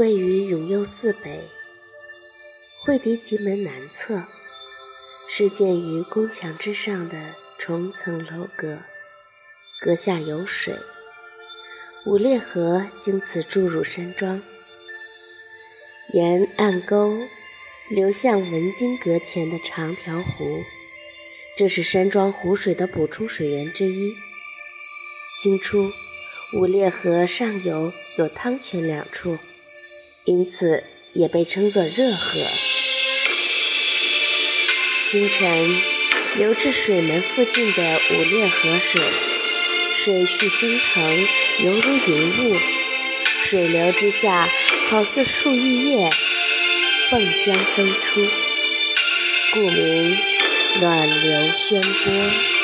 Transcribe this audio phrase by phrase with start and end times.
[0.00, 1.46] 位于永佑寺北，
[2.82, 4.22] 惠迪集门南侧，
[5.28, 8.78] 是建于宫墙之上的重层楼阁，
[9.78, 10.74] 阁下有水，
[12.06, 14.40] 五列河经此注入山庄，
[16.14, 17.18] 沿暗沟
[17.90, 20.62] 流向文津阁前的长条湖，
[21.58, 24.14] 这是山庄湖水的补充水源之一。
[25.42, 25.90] 清初，
[26.54, 29.36] 五列河上游有汤泉两处。
[30.30, 32.38] 因此也被称作热河。
[35.10, 35.82] 清晨
[36.36, 39.02] 流至水门附近的五列河水，
[39.96, 41.26] 水汽蒸腾，
[41.64, 42.56] 犹如云雾，
[43.42, 44.48] 水流之下，
[44.88, 46.08] 好似树玉叶
[47.10, 48.24] 迸江飞出，
[49.52, 50.16] 故名
[50.80, 52.59] 暖流轩波。